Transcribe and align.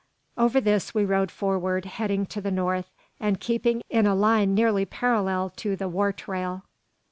Over 0.35 0.59
this 0.59 0.95
we 0.95 1.05
rode 1.05 1.29
forward, 1.29 1.85
heading 1.85 2.25
to 2.25 2.41
the 2.41 2.49
north, 2.49 2.89
and 3.19 3.39
keeping 3.39 3.83
in 3.87 4.07
a 4.07 4.15
line 4.15 4.55
nearly 4.55 4.83
parallel 4.83 5.51
to 5.57 5.75
the 5.75 5.87
"war 5.87 6.11
trail." 6.11 6.63